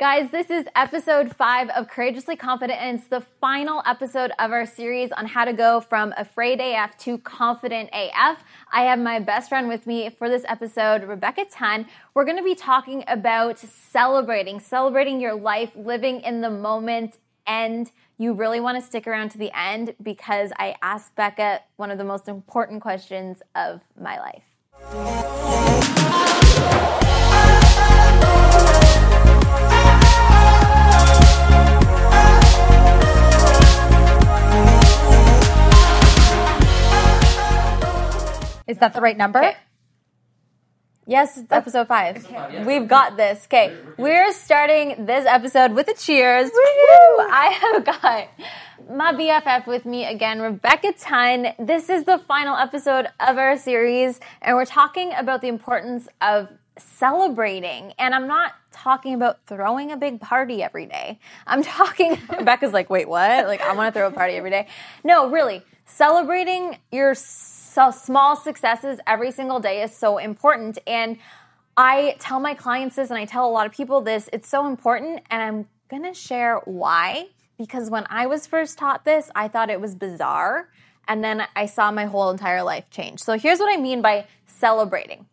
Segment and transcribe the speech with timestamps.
[0.00, 4.64] Guys, this is episode five of Courageously Confident, and it's the final episode of our
[4.64, 8.42] series on how to go from afraid AF to confident AF.
[8.72, 11.86] I have my best friend with me for this episode, Rebecca Tan.
[12.14, 17.92] We're going to be talking about celebrating, celebrating your life, living in the moment, and
[18.16, 21.98] you really want to stick around to the end because I asked Becca one of
[21.98, 24.44] the most important questions of my life.
[38.80, 39.38] That the right number?
[39.38, 39.56] Okay.
[41.06, 41.56] Yes, it's oh.
[41.56, 42.24] episode five.
[42.64, 43.46] We've got this.
[43.46, 46.50] Okay, we're starting this episode with a cheers.
[46.52, 46.60] Woo!
[47.18, 48.28] I have got
[48.88, 51.54] my BFF with me again, Rebecca Tan.
[51.58, 56.48] This is the final episode of our series, and we're talking about the importance of
[56.78, 57.92] celebrating.
[57.98, 61.18] And I'm not talking about throwing a big party every day.
[61.46, 63.46] I'm talking, Rebecca's like, wait, what?
[63.46, 64.68] Like, I want to throw a party every day.
[65.02, 67.14] No, really, celebrating your
[67.70, 70.78] so small successes every single day is so important.
[70.86, 71.18] And
[71.76, 74.28] I tell my clients this and I tell a lot of people this.
[74.32, 75.22] It's so important.
[75.30, 77.28] And I'm going to share why.
[77.56, 80.68] Because when I was first taught this, I thought it was bizarre.
[81.06, 83.20] And then I saw my whole entire life change.
[83.20, 85.26] So here's what I mean by celebrating.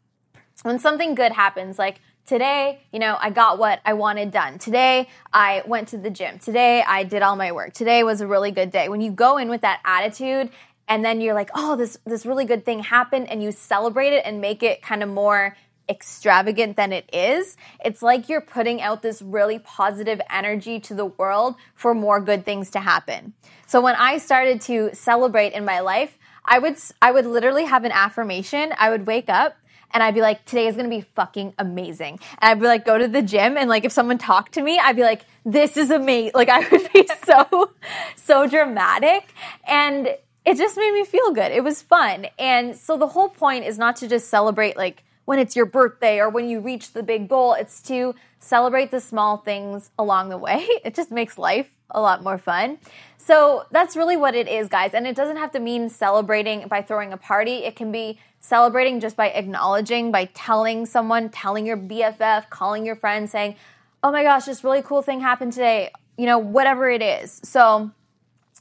[0.63, 4.59] When something good happens, like today, you know, I got what I wanted done.
[4.59, 6.39] Today, I went to the gym.
[6.39, 7.73] Today, I did all my work.
[7.73, 8.89] Today was a really good day.
[8.89, 10.49] When you go in with that attitude
[10.87, 14.23] and then you're like, oh, this this really good thing happened, and you celebrate it
[14.25, 15.55] and make it kind of more
[15.89, 17.55] extravagant than it is.
[17.83, 22.45] It's like you're putting out this really positive energy to the world for more good
[22.45, 23.33] things to happen.
[23.67, 27.83] So when I started to celebrate in my life, I would I would literally have
[27.83, 28.73] an affirmation.
[28.77, 29.57] I would wake up
[29.91, 32.19] and I'd be like, today is gonna be fucking amazing.
[32.39, 34.79] And I'd be like, go to the gym and like if someone talked to me,
[34.79, 36.31] I'd be like, this is amazing.
[36.35, 37.71] Like I would be so,
[38.15, 39.33] so dramatic.
[39.65, 40.15] And
[40.47, 41.51] it just made me feel good.
[41.51, 42.27] It was fun.
[42.39, 46.19] And so the whole point is not to just celebrate like when it's your birthday
[46.19, 50.37] or when you reach the big goal, it's to celebrate the small things along the
[50.37, 50.65] way.
[50.85, 52.77] It just makes life a lot more fun.
[53.17, 54.93] So that's really what it is, guys.
[54.93, 57.65] And it doesn't have to mean celebrating by throwing a party.
[57.65, 62.95] It can be celebrating just by acknowledging, by telling someone, telling your BFF, calling your
[62.95, 63.57] friend, saying,
[64.01, 67.41] oh my gosh, this really cool thing happened today, you know, whatever it is.
[67.43, 67.91] So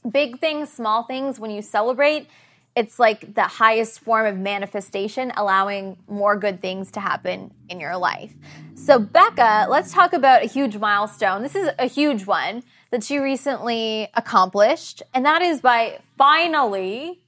[0.09, 2.27] big things, small things, when you celebrate,
[2.75, 7.97] it's like the highest form of manifestation, allowing more good things to happen in your
[7.97, 8.33] life.
[8.75, 11.41] So, Becca, let's talk about a huge milestone.
[11.41, 17.19] This is a huge one that she recently accomplished, and that is by finally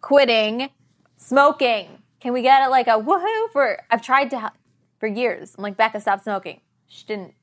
[0.00, 0.70] quitting
[1.16, 1.88] smoking.
[2.20, 3.78] Can we get it like a woohoo for?
[3.90, 4.52] I've tried to
[4.98, 5.54] for years.
[5.58, 6.60] I'm like Becca, stop smoking.
[6.86, 7.34] She didn't.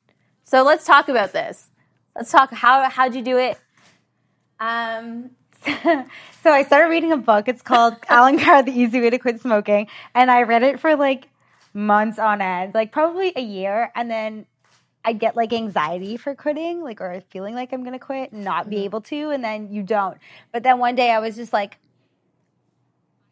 [0.45, 1.67] So let's talk about this.
[2.16, 2.53] Let's talk.
[2.53, 3.59] How how'd you do it?
[4.63, 5.31] Um,
[6.44, 7.47] so I started reading a book.
[7.47, 9.88] It's called Allen Carr, The Easy Way to Quit Smoking.
[10.16, 11.28] And I read it for like
[11.74, 13.91] months on end, like probably a year.
[13.96, 14.46] And then
[15.06, 18.69] I get like anxiety for quitting, like, or feeling like I'm going to quit, not
[18.69, 18.85] be mm-hmm.
[18.85, 19.29] able to.
[19.31, 20.18] And then you don't.
[20.51, 21.78] But then one day I was just like,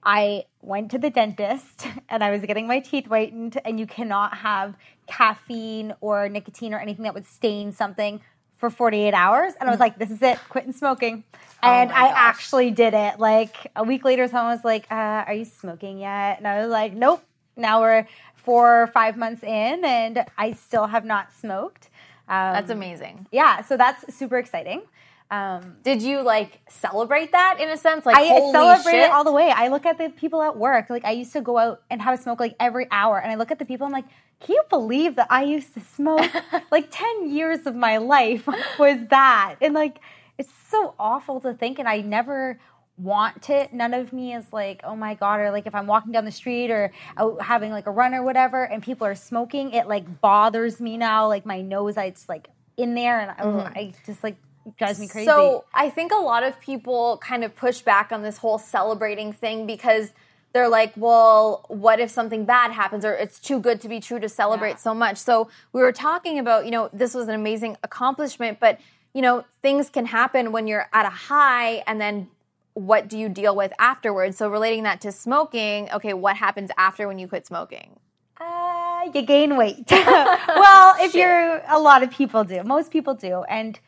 [0.04, 4.36] I went to the dentist and I was getting my teeth whitened, and you cannot
[4.38, 4.76] have
[5.08, 8.22] caffeine or nicotine or anything that would stain something
[8.62, 11.24] for 48 hours and I was like, this is it, quitting smoking.
[11.64, 12.14] Oh and oh I gosh.
[12.16, 13.20] actually did it.
[13.20, 16.38] Like a week later, someone was like, uh, are you smoking yet?
[16.38, 17.24] And I was like, nope.
[17.58, 21.90] Now we're four or five months in and I still have not smoked.
[22.30, 23.26] Um, that's amazing.
[23.32, 24.84] Yeah, so that's super exciting.
[25.32, 28.06] Um, Did you like celebrate that in a sense?
[28.06, 29.50] Like, I celebrate it all the way.
[29.50, 30.90] I look at the people at work.
[30.90, 33.36] Like, I used to go out and have a smoke like every hour, and I
[33.36, 33.88] look at the people.
[33.88, 34.06] I'm like,
[34.42, 36.30] can you believe that I used to smoke?
[36.72, 38.46] like, ten years of my life
[38.78, 40.00] was that, and like,
[40.38, 41.80] it's so awful to think.
[41.80, 42.60] And I never
[42.98, 43.72] want it.
[43.74, 46.32] None of me is like, oh my god, or like if I'm walking down the
[46.32, 50.20] street or out having like a run or whatever, and people are smoking, it like
[50.20, 51.30] bothers me now.
[51.30, 53.78] Like my nose, I just like in there, and mm-hmm.
[53.78, 54.36] I just like
[54.78, 55.26] drives me crazy.
[55.26, 59.34] So I think a lot of people kind of push back on this whole celebrating
[59.34, 60.14] thing because
[60.54, 64.20] they're like, well, what if something bad happens or it's too good to be true
[64.20, 64.78] to celebrate yeah.
[64.78, 65.18] so much?
[65.18, 68.80] So we were talking about, you know, this was an amazing accomplishment, but
[69.14, 72.30] you know, things can happen when you're at a high and then
[72.74, 74.38] what do you deal with afterwards?
[74.38, 78.00] So relating that to smoking, okay, what happens after when you quit smoking?
[78.40, 79.86] Uh, you gain weight.
[79.92, 81.22] well, if Shit.
[81.22, 82.64] you're a lot of people do.
[82.64, 83.44] Most people do.
[83.44, 83.80] And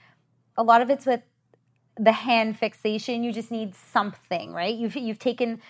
[0.57, 1.21] a lot of it's with
[1.97, 3.23] the hand fixation.
[3.23, 4.75] You just need something, right?
[4.75, 5.61] You've you've taken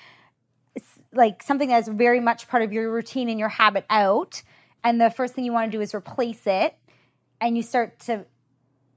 [1.14, 4.42] like something that's very much part of your routine and your habit out,
[4.84, 6.76] and the first thing you want to do is replace it.
[7.42, 8.26] and you start to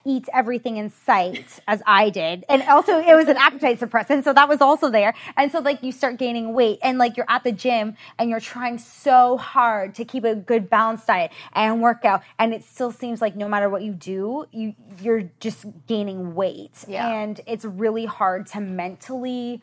[0.06, 2.44] eat everything in sight as I did.
[2.48, 4.24] And also it was an appetite suppressant.
[4.24, 5.14] So that was also there.
[5.36, 8.40] And so like you start gaining weight and like you're at the gym and you're
[8.40, 12.22] trying so hard to keep a good balanced diet and workout.
[12.38, 16.84] And it still seems like no matter what you do, you, you're just gaining weight.
[16.86, 17.08] Yeah.
[17.08, 19.60] And it's really hard to mentally,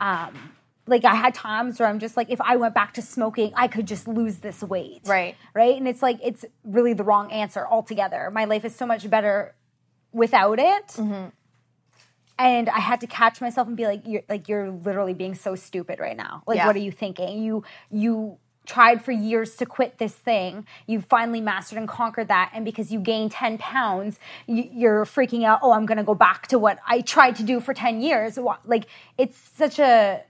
[0.00, 0.52] um,
[0.86, 3.68] like I had times where I'm just like, if I went back to smoking, I
[3.68, 5.02] could just lose this weight.
[5.06, 5.36] Right.
[5.54, 5.76] Right.
[5.76, 8.30] And it's like, it's really the wrong answer altogether.
[8.30, 9.54] My life is so much better
[10.14, 10.86] without it.
[10.88, 11.26] Mm-hmm.
[12.38, 15.54] And I had to catch myself and be like, you're like, you're literally being so
[15.54, 16.42] stupid right now.
[16.46, 16.66] Like, Yeah.
[16.66, 17.42] what are you thinking?
[17.42, 22.50] You, you, tried for years to quit this thing you finally mastered and conquered that
[22.54, 26.14] and because you gained 10 pounds you, you're freaking out oh i'm going to go
[26.14, 28.86] back to what i tried to do for 10 years like
[29.18, 30.22] it's such a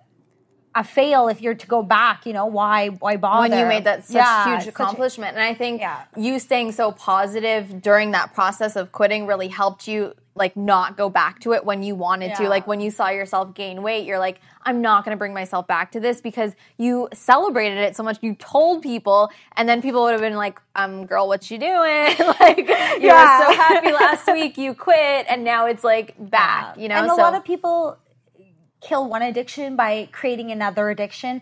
[0.75, 3.85] a fail if you're to go back you know why why bother when you made
[3.85, 5.35] that such Yeah, huge such accomplishment.
[5.37, 6.03] and I think Yeah.
[6.17, 11.09] you staying so positive during that process of quitting really helped you like not go
[11.09, 12.49] back to it when you wanted to.
[12.49, 15.69] Like when you saw yourself gain weight, you're like, I'm not going to bring myself
[15.69, 18.19] back to this because you celebrated it so much.
[18.21, 22.17] You told people, and then people would have been like, um, girl, what you doing?
[22.41, 23.39] like you Yeah.
[23.39, 26.79] were so happy last week, you quit, and now it's like back.
[26.79, 27.97] You know, and a so lot of people
[28.85, 31.41] kill one addiction by creating another addiction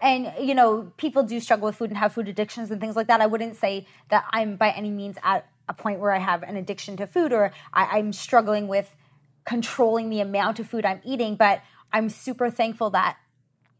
[0.00, 3.06] and you know people do struggle with food and have food addictions and things like
[3.06, 6.42] that i wouldn't say that i'm by any means at a point where i have
[6.42, 8.94] an addiction to food or I, i'm struggling with
[9.46, 11.62] controlling the amount of food i'm eating but
[11.92, 13.16] i'm super thankful that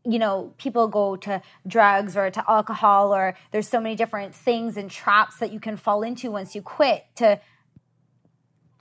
[0.05, 4.79] you know people go to drugs or to alcohol or there's so many different things
[4.79, 7.38] and traps that you can fall into once you quit to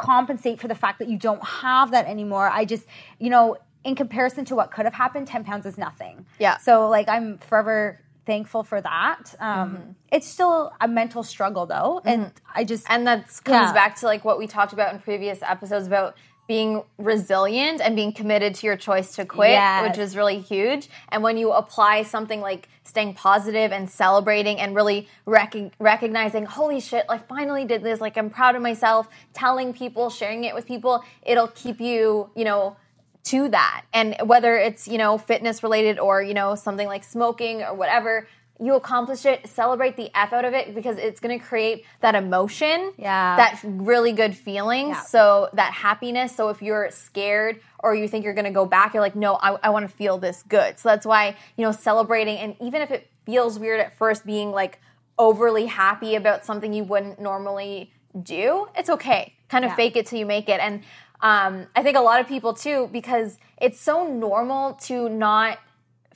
[0.02, 2.50] compensate for the fact that you don't have that anymore.
[2.50, 2.86] I just,
[3.20, 6.26] you know, in comparison to what could have happened, 10 pounds is nothing.
[6.40, 6.58] Yeah.
[6.58, 9.34] So, like, I'm forever thankful for that.
[9.40, 12.02] Um, It's still a mental struggle, though.
[12.06, 13.74] And I just, And that comes Yeah.
[13.74, 16.16] back to like what we talked about in previous episodes about
[16.48, 19.88] being resilient and being committed to your choice to quit, Yes.
[19.90, 20.90] which is really huge.
[21.10, 26.80] And when you apply something like staying positive and celebrating and really rec- recognizing, holy
[26.82, 30.68] shit, I finally did this, like I'm proud of myself, telling people, sharing it with
[30.68, 32.76] people, it'll keep you, you know,
[33.24, 33.84] to that.
[33.94, 38.28] And whether it's, you know, fitness related or, you know, something like smoking or whatever,
[38.60, 42.14] you accomplish it, celebrate the F out of it because it's going to create that
[42.14, 43.36] emotion, Yeah.
[43.38, 44.90] that really good feeling.
[44.90, 45.02] Yeah.
[45.02, 46.36] So that happiness.
[46.36, 49.34] So if you're scared or you think you're going to go back, you're like, no,
[49.36, 50.78] I, I want to feel this good.
[50.78, 54.52] So that's why, you know, celebrating and even if it feels weird at first, being
[54.52, 54.80] like
[55.18, 57.92] overly happy about something you wouldn't normally
[58.22, 59.34] do, it's okay.
[59.50, 59.76] Kind of Yeah.
[59.76, 60.60] fake it till you make it.
[60.60, 60.84] And
[61.22, 65.60] um, I think a lot of people too, because it's so normal to not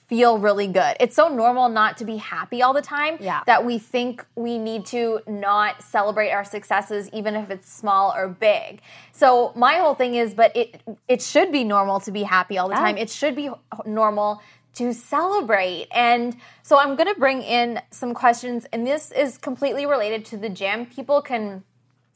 [0.07, 0.95] feel really good.
[0.99, 3.41] It's so normal not to be happy all the time Yeah.
[3.47, 8.27] that we think we need to not celebrate our successes even if it's small or
[8.27, 8.81] big.
[9.13, 12.69] So my whole thing is but it it should be normal to be happy all
[12.69, 12.97] the time.
[12.97, 13.49] It should be
[13.85, 14.41] normal
[14.75, 15.87] to celebrate.
[15.91, 20.37] And so I'm going to bring in some questions and this is completely related to
[20.37, 20.85] the gym.
[20.85, 21.63] People can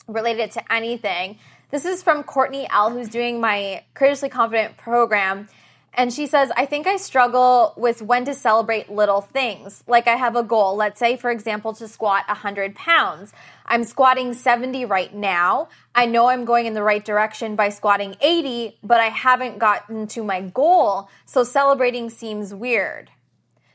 [0.08, 1.40] relate it to anything.
[1.72, 5.48] This is from Courtney L, who's doing my Courageously Confident program.
[5.94, 9.84] And she says, I think I struggle with when to celebrate little things.
[9.86, 13.34] Like I have a goal, let's say, for example, to squat 100 pounds.
[13.68, 15.70] I'm squatting 70 right now.
[15.94, 20.08] I know I'm going in the right direction by squatting 80, but I haven't gotten
[20.08, 21.08] to my goal.
[21.28, 23.12] So celebrating seems weird.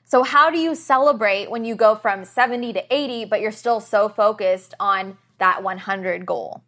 [0.05, 3.81] So, how do you celebrate when you go from 70 to 80, but you're still
[3.81, 6.63] so focused on that 100 goal?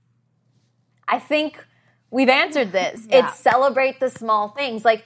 [1.09, 1.65] I think
[2.11, 3.07] we've answered this.
[3.11, 3.29] Yeah.
[3.29, 4.85] It's celebrate the small things.
[4.85, 5.05] Like,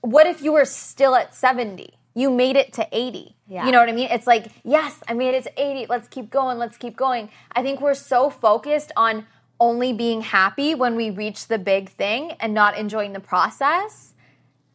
[0.00, 1.94] what if you were still at 70?
[2.14, 3.36] You made it to 80.
[3.46, 3.66] Yeah.
[3.66, 4.08] You know what I mean?
[4.10, 5.86] It's like, yes, I made it to 80.
[5.88, 6.58] Let's keep going.
[6.58, 7.30] Let's keep going.
[7.52, 9.26] I think we're so focused on
[9.58, 14.14] only being happy when we reach the big thing and not enjoying the process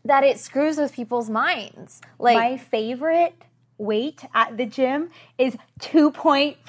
[0.03, 2.01] that it screws with people's minds.
[2.19, 3.33] Like, my favorite
[3.77, 6.59] weight at the gym is 2.5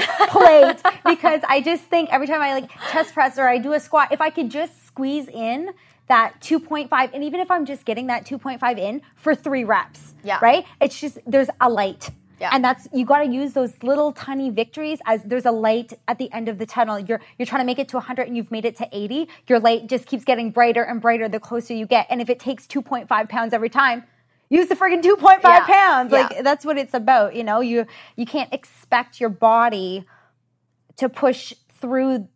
[0.28, 3.80] plate because I just think every time I like chest press or I do a
[3.80, 5.70] squat, if I could just squeeze in
[6.08, 10.38] that 2.5, and even if I'm just getting that 2.5 in for three reps, Yeah.
[10.42, 10.64] right?
[10.80, 12.10] It's just there's a light.
[12.40, 12.50] Yeah.
[12.52, 16.18] And that's you got to use those little tiny victories as there's a light at
[16.18, 16.98] the end of the tunnel.
[16.98, 19.28] You're you're trying to make it to 100 and you've made it to 80.
[19.46, 22.06] Your light just keeps getting brighter and brighter the closer you get.
[22.10, 24.02] And if it takes 2.5 pounds every time,
[24.54, 25.66] use the friggin' 2.5 Yeah.
[25.66, 26.12] pounds.
[26.12, 26.42] Like Yeah.
[26.42, 27.34] that's what it's about.
[27.34, 30.04] You know, you you can't expect your body
[30.96, 32.28] to push through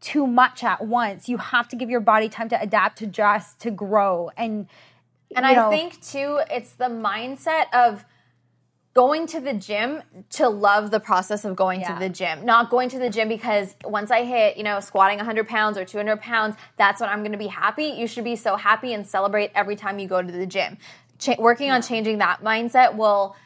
[0.00, 1.28] too much at once.
[1.28, 4.68] You have to give your body time to adapt, to adjust, to grow, and
[5.34, 8.04] And I know, think too, it's the mindset of
[8.94, 11.94] going to the gym to love the process of going Yeah.
[11.94, 15.18] to the gym, not going to the gym because once I hit, you know, squatting
[15.18, 17.84] 100 pounds or 200 pounds, that's when I'm going to be happy.
[17.84, 20.78] You should be so happy and celebrate every time you go to the gym.
[21.18, 23.36] Cha- working on changing that mindset will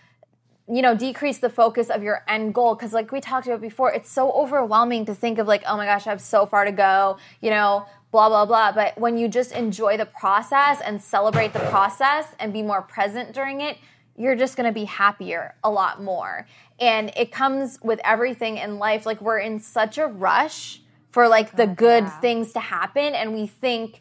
[0.68, 2.74] you know decrease the focus of your end goal.
[2.74, 5.86] Because like we talked about before it's so overwhelming to think of like oh my
[5.86, 8.72] gosh i have so far to go you know blah blah blah.
[8.72, 13.32] But when you just enjoy the process and celebrate the process and be more present
[13.32, 13.78] during it
[14.16, 16.46] you're just going to be happier a lot more.
[16.78, 19.06] And it comes with everything in life.
[19.06, 22.20] Like we're in such a rush for like the good yeah.
[22.20, 23.14] things to happen.
[23.14, 24.00] And we think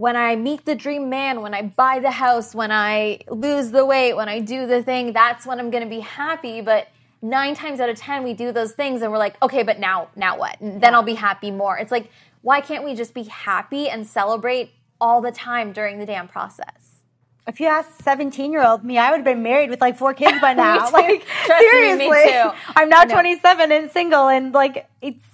[0.00, 3.84] when I meet the dream man, when I buy the house, when I lose the
[3.84, 6.62] weight, when I do the thing, that's when I'm going to be happy.
[6.62, 6.88] But
[7.20, 10.08] nine times out of 10, we do those things and we're like, okay, but now,
[10.16, 10.58] now what?
[10.58, 11.76] And then I'll be happy more.
[11.76, 14.70] It's like, why can't we just be happy and celebrate
[15.02, 17.02] all the time during the damn process?
[17.46, 20.14] If you asked 17 year old me, I would have been married with like four
[20.14, 20.90] kids by now.
[20.90, 22.08] Like, Trust seriously.
[22.08, 22.50] me too.
[22.74, 25.24] I'm now 27 and single, and like, it's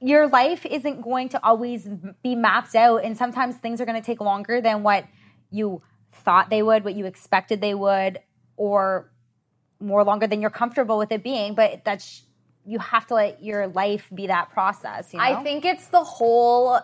[0.00, 1.88] your life isn't going to always
[2.22, 5.04] be mapped out, and sometimes things are going to take longer than what
[5.50, 8.20] you thought they would, what you expected they would,
[8.56, 9.10] or
[9.78, 11.54] more longer than you're comfortable with it being.
[11.54, 12.22] But that's
[12.64, 15.12] you have to let your life be that process.
[15.12, 15.24] You know?
[15.24, 16.78] I think it's the whole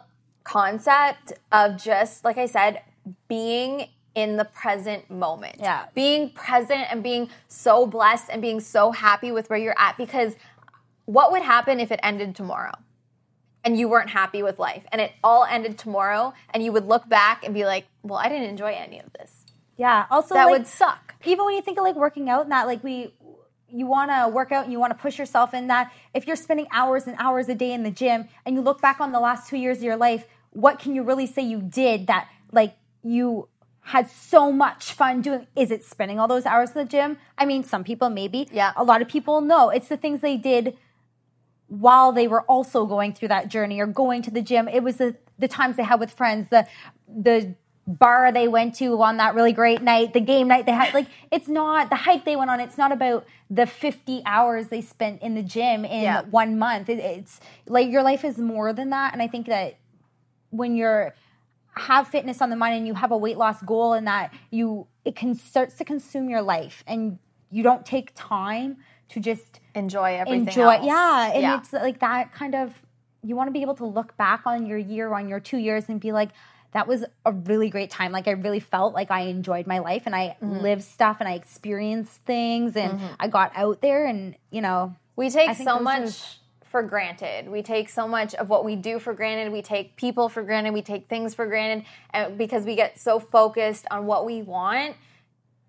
[0.45, 2.83] concept of just, like I said,
[3.29, 5.57] being in the present moment.
[5.59, 5.87] Yeah.
[5.95, 10.35] Being present and being so blessed and being so happy with where you're at because
[11.05, 12.73] what would happen if it ended tomorrow?
[13.67, 17.09] And you weren't happy with life and it all ended tomorrow and you would look
[17.09, 19.45] back and be like, well, I didn't enjoy any of this.
[19.77, 20.07] yeah.
[20.11, 21.15] Also, That like, would suck.
[21.25, 23.13] even when you think of like working out and that like we
[23.69, 26.37] you want to work out and you want to push yourself in that if you're
[26.37, 29.19] spending hours and hours a day in the gym and you look back on the
[29.19, 32.77] last two years of your life what can you really say you did that like
[33.03, 33.49] you
[33.81, 37.45] had so much fun doing is it spending all those hours in the gym i
[37.45, 38.73] mean some people maybe Yeah.
[38.77, 40.77] a lot of people no it's the things they did
[41.69, 44.69] while they were also going through that journey or going to the gym.
[44.69, 46.67] It was the the times they had with friends, the
[47.09, 47.55] the
[47.89, 50.93] bar they went to on that really great night, the game night they had.
[50.95, 52.61] Like it's not the hike they went on.
[52.61, 56.23] It's not about the fifty hours they spent in the gym in Yeah.
[56.23, 56.89] one month.
[56.89, 59.13] It, it's like your life is more than that.
[59.13, 59.79] And I think that
[60.51, 61.15] when you're
[61.77, 64.87] have fitness on the mind and you have a weight loss goal and that you
[65.05, 67.19] it can starts to consume your life and
[67.51, 68.79] you don't take time
[69.11, 70.49] to just Enjoy everything.
[70.49, 70.87] enjoy else.
[70.87, 71.59] yeah and Yeah.
[71.59, 72.73] it's like that kind of
[73.23, 75.89] you want to be able to look back on your year on your two years
[75.89, 76.31] and be like
[76.73, 80.03] that was a really great time like i really felt like i enjoyed my life
[80.07, 80.61] and i Mm-hmm.
[80.61, 85.31] lived stuff and i experienced things and i got out there and you know We
[85.31, 86.13] take so much are-
[86.69, 87.49] for granted.
[87.49, 89.51] We take so much of what we do for granted.
[89.53, 90.75] We take people for granted.
[90.75, 94.97] We take things for granted and because we get so focused on what we want.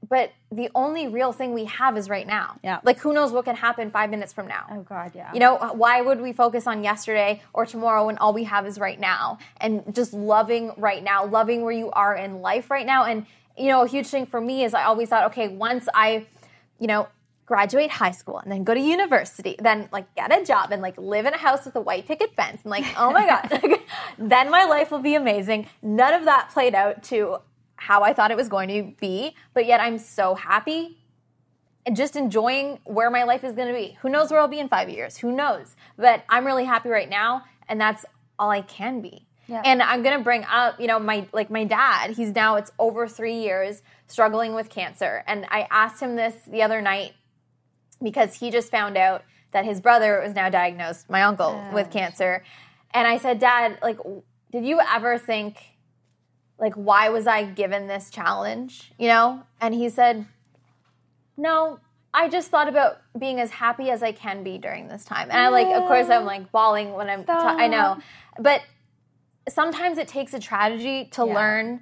[0.09, 2.59] But the only real thing we have is right now.
[2.63, 2.79] Yeah.
[2.83, 4.65] Like who knows what can happen five minutes from now.
[4.71, 8.33] oh god yeah You know, why would we focus on yesterday or tomorrow when all
[8.33, 9.39] we have is right now?
[9.59, 13.05] And just loving right now, loving where you are in life right now.
[13.05, 13.25] And,
[13.57, 16.25] you know, a huge thing for me is I always thought, okay, once I,
[16.79, 17.07] you know,
[17.45, 20.97] graduate high school and then go to university, then like get a job and like
[20.97, 23.79] live in a house with a white picket fence and like, oh my God,
[24.17, 25.67] then my life will be amazing.
[25.81, 27.39] None of that played out to
[27.77, 30.97] how I thought it was going to be, but yet I'm so happy
[31.85, 33.97] and just enjoying where my life is going to be.
[34.01, 35.17] Who knows where I'll be in five years?
[35.17, 35.75] Who knows?
[35.95, 38.05] But I'm really happy right now, and that's
[38.37, 39.25] all I can be.
[39.47, 39.61] Yeah.
[39.63, 42.11] And I'm going to bring up, you know, my like my dad.
[42.11, 46.61] He's now it's over three years struggling with cancer, and I asked him this the
[46.61, 47.13] other night
[48.03, 52.43] because he just found out that his brother was now diagnosed, my uncle, with cancer,
[52.93, 53.97] and I said, Dad, like,
[54.51, 55.57] did you ever think?
[56.59, 58.91] Like, why was I given this challenge?
[58.97, 59.43] You know?
[59.61, 60.25] And he said,
[61.37, 61.79] no,
[62.13, 65.29] I just thought about being as happy as I can be during this time.
[65.29, 67.97] And I like, of course, I'm like bawling when I'm, ta- I know.
[68.39, 68.61] But
[69.47, 71.35] sometimes it takes a tragedy to Yeah.
[71.35, 71.81] learn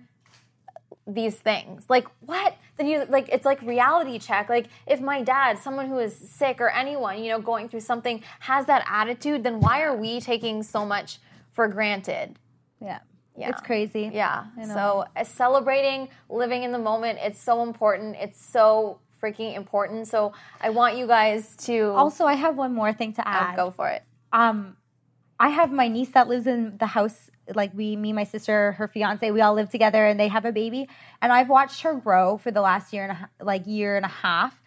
[1.07, 1.85] these things.
[1.87, 2.57] Like, what?
[2.77, 4.49] Then you, like, it's like reality check.
[4.49, 8.23] Like, if my dad, someone who is sick or anyone, you know, going through something
[8.41, 11.19] has that attitude, then why are we taking so much
[11.53, 12.37] for granted?
[12.81, 12.99] yeah
[13.37, 13.49] Yeah.
[13.49, 14.45] it's crazy Yeah.
[14.63, 18.15] So uh, celebrating, living in the moment, it's so important.
[18.19, 20.07] It's so freaking important.
[20.07, 23.55] So I want you guys to also i have one more thing to oh, add
[23.55, 24.03] go for it.
[24.31, 24.75] um
[25.39, 28.87] i have my niece that lives in the house like we me my sister her
[28.87, 30.87] fiance we all live together and they have a baby
[31.21, 34.09] and i've watched her grow for the last year and a, like year and a
[34.09, 34.59] half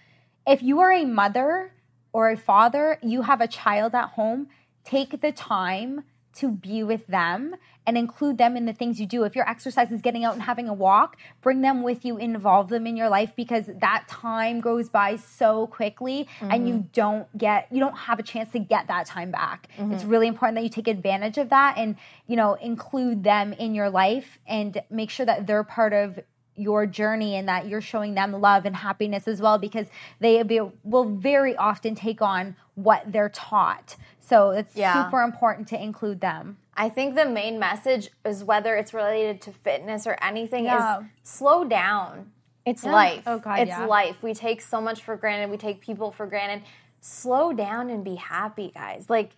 [0.47, 1.73] if you are a mother
[2.13, 4.49] or a father you have a child at home
[4.85, 6.05] take the time
[6.37, 7.57] to be with them
[7.87, 9.25] and include them in the things you do.
[9.25, 12.69] If your exercise is getting out and having a walk, bring them with you, involve
[12.69, 16.51] them in your life because that time goes by so quickly mm-hmm.
[16.51, 16.89] and you mm-hmm.
[16.93, 19.69] don't get you don't have a chance to get that time back.
[19.79, 19.93] Mm-hmm.
[19.93, 23.75] It's really important that you take advantage of that and, you know, include them in
[23.75, 26.21] your life and make sure that they're part of
[26.59, 29.87] your journey and that you're showing them love and happiness as well because
[30.21, 30.43] they
[30.85, 33.97] will very often take on what they're taught.
[34.21, 35.05] So it's yeah.
[35.05, 36.59] super important to include them.
[36.75, 41.01] I think the main message is whether it's related to fitness or anything yeah.
[41.01, 42.31] is slow down.
[42.65, 42.93] It's yeah.
[42.93, 43.23] life.
[43.27, 44.17] Oh God, it's life.
[44.23, 45.51] We take so much for granted.
[45.51, 46.63] We take people for granted.
[47.01, 49.07] Slow down and be happy, guys.
[49.09, 49.33] Like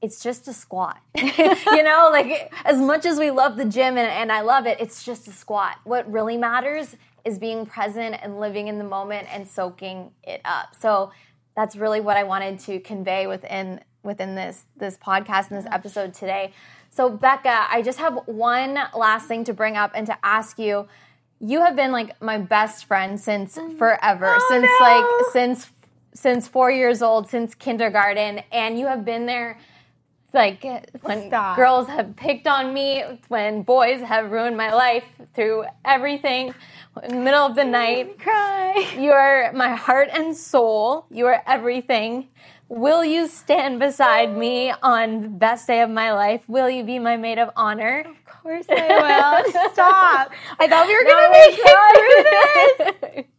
[0.00, 0.98] it's just a squat.
[1.16, 4.78] you know, like as much as we love the gym and, and I love it,
[4.80, 5.76] it's just a squat.
[5.84, 10.76] What really matters is being present and living in the moment and soaking it up.
[10.78, 11.10] So
[11.56, 16.14] that's really what I wanted to convey within within this this podcast and this episode
[16.14, 16.52] today.
[16.90, 20.86] So Becca, I just have one last thing to bring up and to ask you.
[21.38, 23.76] You have been like my best friend since mm.
[23.76, 24.86] forever, oh, since no.
[24.86, 25.72] like since
[26.14, 29.58] since 4 years old, since kindergarten and you have been there
[30.36, 30.62] like
[31.02, 31.56] when Stop.
[31.56, 35.02] girls have picked on me, when boys have ruined my life
[35.34, 36.54] through everything
[37.02, 38.18] in the middle of the night.
[38.20, 38.94] Cry.
[38.96, 41.06] You are my heart and soul.
[41.10, 42.28] You are everything.
[42.68, 46.42] Will you stand beside me on the best day of my life?
[46.48, 48.04] Will you be my maid of honor?
[48.06, 49.72] Of course I will.
[49.72, 50.32] Stop.
[50.58, 53.24] I thought we were going to make it through this.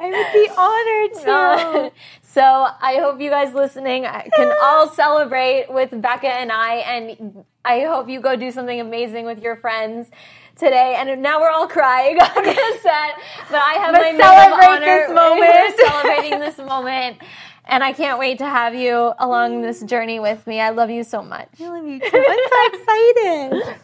[0.00, 1.92] I would be honored to.
[2.22, 7.44] so I hope you guys listening uh, can all celebrate with Becca and I, and
[7.64, 10.10] I hope you go do something amazing with your friends
[10.56, 10.94] today.
[10.96, 13.14] And now we're all crying on this set,
[13.50, 15.40] but I have but my celebrate this moment.
[15.40, 17.18] We're celebrating this moment.
[17.66, 20.60] And I can't wait to have you along this journey with me.
[20.60, 21.48] I love you so much.
[21.60, 22.06] I love you too.
[22.12, 23.80] I'm so excited.